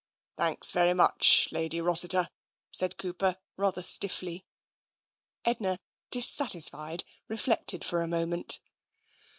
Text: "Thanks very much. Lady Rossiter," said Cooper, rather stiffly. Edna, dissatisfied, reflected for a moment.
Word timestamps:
"Thanks 0.35 0.71
very 0.71 0.95
much. 0.95 1.47
Lady 1.51 1.79
Rossiter," 1.79 2.31
said 2.71 2.97
Cooper, 2.97 3.37
rather 3.55 3.83
stiffly. 3.83 4.47
Edna, 5.45 5.77
dissatisfied, 6.09 7.03
reflected 7.27 7.83
for 7.83 8.01
a 8.01 8.07
moment. 8.07 8.61